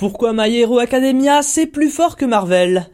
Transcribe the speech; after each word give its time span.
Pourquoi 0.00 0.32
My 0.32 0.56
Hero 0.56 0.78
Academia 0.78 1.42
c'est 1.42 1.66
plus 1.66 1.90
fort 1.90 2.16
que 2.16 2.24
Marvel? 2.24 2.88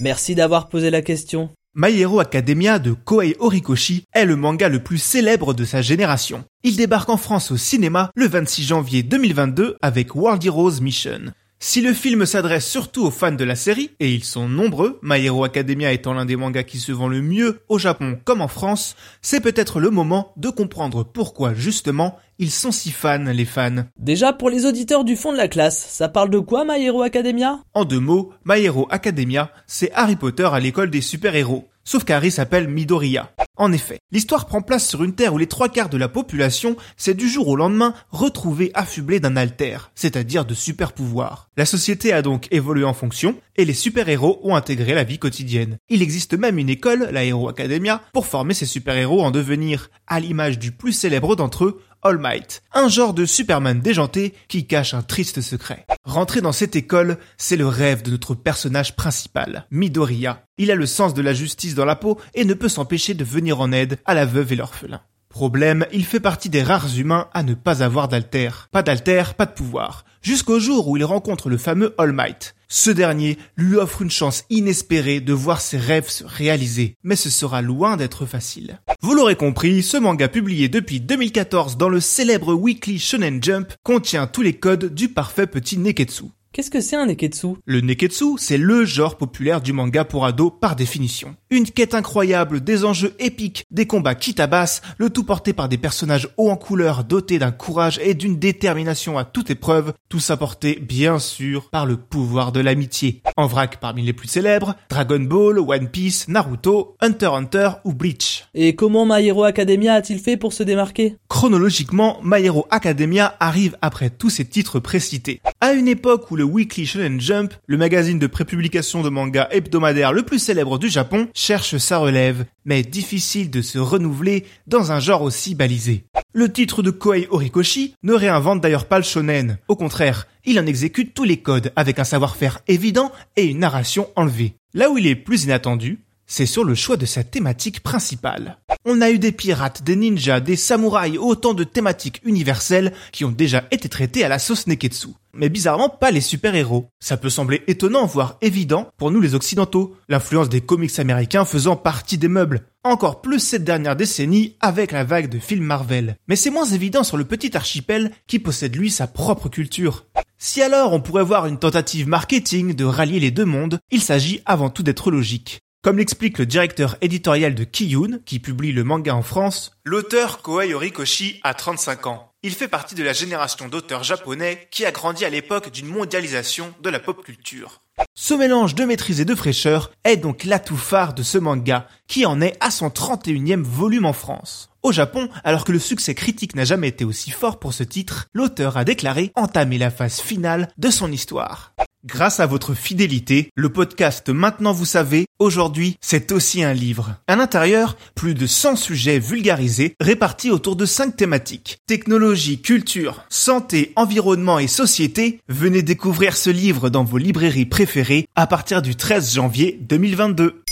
Merci 0.00 0.34
d'avoir 0.34 0.70
posé 0.70 0.88
la 0.88 1.02
question. 1.02 1.50
My 1.74 1.90
Hero 2.00 2.18
Academia 2.18 2.78
de 2.78 2.92
Koei 2.92 3.36
Horikoshi 3.38 4.04
est 4.14 4.24
le 4.24 4.36
manga 4.36 4.70
le 4.70 4.82
plus 4.82 4.96
célèbre 4.96 5.52
de 5.52 5.66
sa 5.66 5.82
génération. 5.82 6.42
Il 6.62 6.76
débarque 6.76 7.10
en 7.10 7.18
France 7.18 7.50
au 7.50 7.58
cinéma 7.58 8.10
le 8.14 8.26
26 8.26 8.62
janvier 8.64 9.02
2022 9.02 9.76
avec 9.82 10.14
World 10.14 10.42
Heroes 10.42 10.80
Mission. 10.80 11.30
Si 11.62 11.82
le 11.82 11.92
film 11.92 12.24
s'adresse 12.24 12.66
surtout 12.66 13.04
aux 13.04 13.10
fans 13.10 13.32
de 13.32 13.44
la 13.44 13.54
série, 13.54 13.90
et 14.00 14.10
ils 14.10 14.24
sont 14.24 14.48
nombreux, 14.48 14.98
My 15.02 15.22
Hero 15.22 15.44
Academia 15.44 15.92
étant 15.92 16.14
l'un 16.14 16.24
des 16.24 16.34
mangas 16.34 16.62
qui 16.62 16.78
se 16.78 16.90
vend 16.90 17.06
le 17.06 17.20
mieux 17.20 17.60
au 17.68 17.78
Japon 17.78 18.18
comme 18.24 18.40
en 18.40 18.48
France, 18.48 18.96
c'est 19.20 19.40
peut-être 19.40 19.78
le 19.78 19.90
moment 19.90 20.32
de 20.38 20.48
comprendre 20.48 21.04
pourquoi 21.04 21.52
justement 21.52 22.16
ils 22.38 22.50
sont 22.50 22.72
si 22.72 22.90
fans 22.90 23.18
les 23.18 23.44
fans. 23.44 23.84
Déjà 23.98 24.32
pour 24.32 24.48
les 24.48 24.64
auditeurs 24.64 25.04
du 25.04 25.16
fond 25.16 25.32
de 25.32 25.36
la 25.36 25.48
classe, 25.48 25.86
ça 25.90 26.08
parle 26.08 26.30
de 26.30 26.38
quoi 26.38 26.64
My 26.64 26.82
Hero 26.82 27.02
Academia? 27.02 27.60
En 27.74 27.84
deux 27.84 28.00
mots, 28.00 28.32
My 28.46 28.64
Hero 28.64 28.88
Academia, 28.90 29.52
c'est 29.66 29.92
Harry 29.92 30.16
Potter 30.16 30.48
à 30.50 30.60
l'école 30.60 30.88
des 30.88 31.02
super-héros. 31.02 31.68
Sauf 31.84 32.04
qu'Harry 32.04 32.30
s'appelle 32.30 32.68
Midoriya. 32.68 33.30
En 33.60 33.72
effet, 33.72 34.00
l'histoire 34.10 34.46
prend 34.46 34.62
place 34.62 34.88
sur 34.88 35.04
une 35.04 35.14
terre 35.14 35.34
où 35.34 35.38
les 35.38 35.46
trois 35.46 35.68
quarts 35.68 35.90
de 35.90 35.98
la 35.98 36.08
population 36.08 36.76
s'est 36.96 37.12
du 37.12 37.28
jour 37.28 37.46
au 37.46 37.56
lendemain 37.56 37.92
retrouvée 38.10 38.70
affublée 38.72 39.20
d'un 39.20 39.36
alter, 39.36 39.90
c'est-à-dire 39.94 40.46
de 40.46 40.54
super 40.54 40.94
pouvoirs. 40.94 41.50
La 41.58 41.66
société 41.66 42.14
a 42.14 42.22
donc 42.22 42.48
évolué 42.52 42.84
en 42.84 42.94
fonction, 42.94 43.36
et 43.60 43.64
les 43.66 43.74
super-héros 43.74 44.40
ont 44.42 44.56
intégré 44.56 44.94
la 44.94 45.04
vie 45.04 45.18
quotidienne. 45.18 45.76
Il 45.90 46.00
existe 46.00 46.32
même 46.32 46.58
une 46.58 46.70
école, 46.70 47.10
la 47.12 47.24
Hero 47.24 47.48
Academia, 47.48 48.02
pour 48.14 48.26
former 48.26 48.54
ces 48.54 48.64
super-héros 48.64 49.22
en 49.22 49.30
devenir, 49.30 49.90
à 50.06 50.18
l'image 50.18 50.58
du 50.58 50.72
plus 50.72 50.92
célèbre 50.92 51.36
d'entre 51.36 51.64
eux, 51.64 51.82
All 52.02 52.18
Might, 52.18 52.62
un 52.72 52.88
genre 52.88 53.12
de 53.12 53.26
Superman 53.26 53.80
déjanté 53.80 54.32
qui 54.48 54.66
cache 54.66 54.94
un 54.94 55.02
triste 55.02 55.42
secret. 55.42 55.84
Rentrer 56.04 56.40
dans 56.40 56.52
cette 56.52 56.74
école, 56.74 57.18
c'est 57.36 57.58
le 57.58 57.66
rêve 57.66 58.02
de 58.02 58.10
notre 58.10 58.34
personnage 58.34 58.96
principal, 58.96 59.66
Midoriya. 59.70 60.44
Il 60.56 60.70
a 60.70 60.74
le 60.74 60.86
sens 60.86 61.12
de 61.12 61.20
la 61.20 61.34
justice 61.34 61.74
dans 61.74 61.84
la 61.84 61.96
peau 61.96 62.18
et 62.34 62.46
ne 62.46 62.54
peut 62.54 62.70
s'empêcher 62.70 63.12
de 63.12 63.24
venir 63.24 63.60
en 63.60 63.72
aide 63.72 63.98
à 64.06 64.14
la 64.14 64.24
veuve 64.24 64.54
et 64.54 64.56
l'orphelin. 64.56 65.02
Problème, 65.30 65.86
il 65.92 66.04
fait 66.04 66.20
partie 66.20 66.50
des 66.50 66.62
rares 66.62 66.98
humains 66.98 67.28
à 67.32 67.44
ne 67.44 67.54
pas 67.54 67.84
avoir 67.84 68.08
d'alter. 68.08 68.50
Pas 68.72 68.82
d'alter, 68.82 69.22
pas 69.38 69.46
de 69.46 69.52
pouvoir. 69.52 70.04
Jusqu'au 70.22 70.58
jour 70.58 70.88
où 70.88 70.96
il 70.96 71.04
rencontre 71.04 71.48
le 71.48 71.56
fameux 71.56 71.94
All 71.98 72.12
Might. 72.12 72.54
Ce 72.68 72.90
dernier 72.90 73.38
lui 73.56 73.76
offre 73.76 74.02
une 74.02 74.10
chance 74.10 74.44
inespérée 74.50 75.20
de 75.20 75.32
voir 75.32 75.60
ses 75.60 75.78
rêves 75.78 76.08
se 76.08 76.24
réaliser, 76.24 76.96
mais 77.02 77.16
ce 77.16 77.30
sera 77.30 77.62
loin 77.62 77.96
d'être 77.96 78.26
facile. 78.26 78.80
Vous 79.00 79.14
l'aurez 79.14 79.36
compris, 79.36 79.82
ce 79.82 79.96
manga 79.96 80.28
publié 80.28 80.68
depuis 80.68 81.00
2014 81.00 81.76
dans 81.76 81.88
le 81.88 82.00
célèbre 82.00 82.52
Weekly 82.54 82.98
Shonen 82.98 83.42
Jump 83.42 83.72
contient 83.82 84.26
tous 84.26 84.42
les 84.42 84.54
codes 84.54 84.92
du 84.94 85.08
parfait 85.08 85.46
petit 85.46 85.78
Neketsu. 85.78 86.26
Qu'est-ce 86.52 86.70
que 86.70 86.80
c'est 86.80 86.96
un 86.96 87.06
neketsu? 87.06 87.46
Le 87.64 87.80
neketsu, 87.80 88.36
c'est 88.36 88.58
le 88.58 88.84
genre 88.84 89.16
populaire 89.16 89.60
du 89.60 89.72
manga 89.72 90.04
pour 90.04 90.26
ados 90.26 90.52
par 90.60 90.74
définition. 90.74 91.36
Une 91.48 91.70
quête 91.70 91.94
incroyable, 91.94 92.60
des 92.60 92.84
enjeux 92.84 93.14
épiques, 93.20 93.64
des 93.70 93.86
combats 93.86 94.16
qui 94.16 94.34
tabassent, 94.34 94.82
le 94.98 95.10
tout 95.10 95.22
porté 95.22 95.52
par 95.52 95.68
des 95.68 95.78
personnages 95.78 96.28
hauts 96.38 96.50
en 96.50 96.56
couleur, 96.56 97.04
dotés 97.04 97.38
d'un 97.38 97.52
courage 97.52 98.00
et 98.02 98.14
d'une 98.14 98.36
détermination 98.36 99.16
à 99.16 99.22
toute 99.24 99.50
épreuve, 99.50 99.92
tout 100.08 100.18
ça 100.18 100.36
porté 100.36 100.74
bien 100.74 101.20
sûr 101.20 101.70
par 101.70 101.86
le 101.86 101.96
pouvoir 101.96 102.50
de 102.50 102.58
l'amitié. 102.58 103.22
En 103.36 103.46
vrac 103.46 103.78
parmi 103.78 104.02
les 104.02 104.12
plus 104.12 104.26
célèbres, 104.26 104.74
Dragon 104.88 105.20
Ball, 105.20 105.60
One 105.60 105.88
Piece, 105.88 106.26
Naruto, 106.26 106.96
Hunter 107.00 107.26
x 107.26 107.32
Hunter 107.32 107.70
ou 107.84 107.92
Bleach. 107.92 108.48
Et 108.54 108.74
comment 108.74 109.06
My 109.06 109.24
Hero 109.24 109.44
Academia 109.44 109.94
a-t-il 109.94 110.18
fait 110.18 110.36
pour 110.36 110.52
se 110.52 110.64
démarquer? 110.64 111.14
Chronologiquement, 111.28 112.18
My 112.24 112.44
Hero 112.44 112.66
Academia 112.70 113.36
arrive 113.38 113.76
après 113.82 114.10
tous 114.10 114.30
ces 114.30 114.44
titres 114.44 114.80
précités. 114.80 115.40
À 115.60 115.74
une 115.74 115.86
époque 115.86 116.28
où 116.32 116.39
le 116.40 116.46
Weekly 116.46 116.86
Shonen 116.86 117.20
Jump, 117.20 117.52
le 117.66 117.76
magazine 117.76 118.18
de 118.18 118.26
prépublication 118.26 119.02
de 119.02 119.10
manga 119.10 119.46
hebdomadaire 119.50 120.14
le 120.14 120.22
plus 120.22 120.38
célèbre 120.38 120.78
du 120.78 120.88
Japon, 120.88 121.28
cherche 121.34 121.76
sa 121.76 121.98
relève, 121.98 122.46
mais 122.64 122.82
difficile 122.82 123.50
de 123.50 123.60
se 123.60 123.78
renouveler 123.78 124.46
dans 124.66 124.90
un 124.90 125.00
genre 125.00 125.20
aussi 125.20 125.54
balisé. 125.54 126.06
Le 126.32 126.50
titre 126.50 126.82
de 126.82 126.90
Koei 126.90 127.26
Horikoshi 127.28 127.94
ne 128.02 128.14
réinvente 128.14 128.62
d'ailleurs 128.62 128.86
pas 128.86 128.96
le 128.96 129.04
shonen. 129.04 129.58
Au 129.68 129.76
contraire, 129.76 130.26
il 130.46 130.58
en 130.58 130.64
exécute 130.64 131.12
tous 131.12 131.24
les 131.24 131.36
codes 131.36 131.72
avec 131.76 131.98
un 131.98 132.04
savoir-faire 132.04 132.60
évident 132.68 133.12
et 133.36 133.44
une 133.44 133.58
narration 133.58 134.08
enlevée. 134.16 134.54
Là 134.72 134.88
où 134.88 134.96
il 134.96 135.06
est 135.06 135.16
plus 135.16 135.44
inattendu, 135.44 135.98
c'est 136.30 136.46
sur 136.46 136.62
le 136.62 136.76
choix 136.76 136.96
de 136.96 137.06
sa 137.06 137.24
thématique 137.24 137.80
principale. 137.80 138.58
On 138.84 139.00
a 139.00 139.10
eu 139.10 139.18
des 139.18 139.32
pirates, 139.32 139.82
des 139.82 139.96
ninjas, 139.96 140.38
des 140.38 140.54
samouraïs, 140.54 141.18
autant 141.18 141.54
de 141.54 141.64
thématiques 141.64 142.22
universelles 142.24 142.92
qui 143.10 143.24
ont 143.24 143.32
déjà 143.32 143.64
été 143.72 143.88
traitées 143.88 144.22
à 144.22 144.28
la 144.28 144.38
sauce 144.38 144.68
Neketsu. 144.68 145.08
Mais 145.34 145.48
bizarrement 145.48 145.88
pas 145.88 146.12
les 146.12 146.20
super-héros. 146.20 146.88
Ça 147.00 147.16
peut 147.16 147.30
sembler 147.30 147.64
étonnant, 147.66 148.06
voire 148.06 148.38
évident, 148.42 148.88
pour 148.96 149.10
nous 149.10 149.20
les 149.20 149.34
occidentaux, 149.34 149.96
l'influence 150.08 150.48
des 150.48 150.60
comics 150.60 151.00
américains 151.00 151.44
faisant 151.44 151.74
partie 151.74 152.16
des 152.16 152.28
meubles. 152.28 152.62
Encore 152.84 153.22
plus 153.22 153.40
cette 153.40 153.64
dernière 153.64 153.96
décennie 153.96 154.56
avec 154.60 154.92
la 154.92 155.02
vague 155.02 155.28
de 155.28 155.40
films 155.40 155.64
Marvel. 155.64 156.16
Mais 156.28 156.36
c'est 156.36 156.50
moins 156.50 156.64
évident 156.64 157.02
sur 157.02 157.16
le 157.16 157.24
petit 157.24 157.56
archipel 157.56 158.12
qui 158.28 158.38
possède 158.38 158.76
lui 158.76 158.90
sa 158.92 159.08
propre 159.08 159.48
culture. 159.48 160.06
Si 160.38 160.62
alors 160.62 160.92
on 160.92 161.00
pourrait 161.00 161.24
voir 161.24 161.46
une 161.46 161.58
tentative 161.58 162.08
marketing 162.08 162.74
de 162.74 162.84
rallier 162.84 163.18
les 163.18 163.32
deux 163.32 163.44
mondes, 163.44 163.80
il 163.90 164.00
s'agit 164.00 164.40
avant 164.46 164.70
tout 164.70 164.84
d'être 164.84 165.10
logique. 165.10 165.60
Comme 165.82 165.96
l'explique 165.96 166.36
le 166.36 166.44
directeur 166.44 166.98
éditorial 167.00 167.54
de 167.54 167.64
Kiyun, 167.64 168.20
qui 168.26 168.38
publie 168.38 168.70
le 168.70 168.84
manga 168.84 169.14
en 169.14 169.22
France, 169.22 169.72
l'auteur 169.82 170.42
Kohei 170.42 170.74
Horikoshi 170.74 171.40
a 171.42 171.54
35 171.54 172.06
ans. 172.06 172.32
Il 172.42 172.52
fait 172.52 172.68
partie 172.68 172.94
de 172.94 173.02
la 173.02 173.14
génération 173.14 173.66
d'auteurs 173.66 174.02
japonais 174.02 174.68
qui 174.70 174.84
a 174.84 174.92
grandi 174.92 175.24
à 175.24 175.30
l'époque 175.30 175.70
d'une 175.72 175.86
mondialisation 175.86 176.74
de 176.82 176.90
la 176.90 177.00
pop 177.00 177.24
culture. 177.24 177.80
Ce 178.14 178.34
mélange 178.34 178.74
de 178.74 178.84
maîtrise 178.84 179.22
et 179.22 179.24
de 179.24 179.34
fraîcheur 179.34 179.90
est 180.04 180.18
donc 180.18 180.44
l'atout 180.44 180.76
phare 180.76 181.14
de 181.14 181.22
ce 181.22 181.38
manga, 181.38 181.88
qui 182.08 182.26
en 182.26 182.42
est 182.42 182.58
à 182.60 182.70
son 182.70 182.88
31e 182.88 183.62
volume 183.62 184.04
en 184.04 184.12
France. 184.12 184.68
Au 184.82 184.92
Japon, 184.92 185.30
alors 185.44 185.64
que 185.64 185.72
le 185.72 185.78
succès 185.78 186.14
critique 186.14 186.54
n'a 186.54 186.64
jamais 186.64 186.88
été 186.88 187.06
aussi 187.06 187.30
fort 187.30 187.58
pour 187.58 187.72
ce 187.72 187.84
titre, 187.84 188.26
l'auteur 188.34 188.76
a 188.76 188.84
déclaré 188.84 189.32
entamer 189.34 189.78
la 189.78 189.90
phase 189.90 190.20
finale 190.20 190.68
de 190.76 190.90
son 190.90 191.10
histoire. 191.10 191.72
Grâce 192.06 192.40
à 192.40 192.46
votre 192.46 192.72
fidélité, 192.72 193.50
le 193.54 193.68
podcast 193.68 194.30
Maintenant 194.30 194.72
vous 194.72 194.86
savez, 194.86 195.26
aujourd'hui, 195.38 195.96
c'est 196.00 196.32
aussi 196.32 196.62
un 196.62 196.72
livre. 196.72 197.16
À 197.26 197.36
l'intérieur, 197.36 197.98
plus 198.14 198.32
de 198.32 198.46
100 198.46 198.76
sujets 198.76 199.18
vulgarisés 199.18 199.94
répartis 200.00 200.50
autour 200.50 200.76
de 200.76 200.86
5 200.86 201.14
thématiques. 201.14 201.76
Technologie, 201.86 202.62
culture, 202.62 203.22
santé, 203.28 203.92
environnement 203.96 204.58
et 204.58 204.66
société. 204.66 205.40
Venez 205.48 205.82
découvrir 205.82 206.38
ce 206.38 206.48
livre 206.48 206.88
dans 206.88 207.04
vos 207.04 207.18
librairies 207.18 207.66
préférées 207.66 208.26
à 208.34 208.46
partir 208.46 208.80
du 208.80 208.96
13 208.96 209.34
janvier 209.34 209.78
2022. 209.82 210.62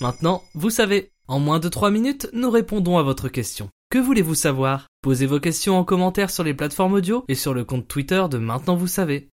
Maintenant, 0.00 0.44
vous 0.54 0.70
savez. 0.70 1.10
En 1.26 1.40
moins 1.40 1.58
de 1.58 1.68
3 1.68 1.90
minutes, 1.90 2.28
nous 2.34 2.50
répondons 2.50 2.98
à 2.98 3.02
votre 3.02 3.28
question. 3.28 3.68
Que 3.90 3.98
voulez-vous 3.98 4.36
savoir? 4.36 4.86
Posez 5.02 5.26
vos 5.26 5.40
questions 5.40 5.76
en 5.76 5.82
commentaire 5.82 6.30
sur 6.30 6.44
les 6.44 6.54
plateformes 6.54 6.94
audio 6.94 7.24
et 7.26 7.34
sur 7.34 7.52
le 7.52 7.64
compte 7.64 7.88
Twitter 7.88 8.24
de 8.30 8.38
Maintenant 8.38 8.76
vous 8.76 8.86
savez. 8.86 9.31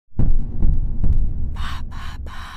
Papa. 1.90 2.49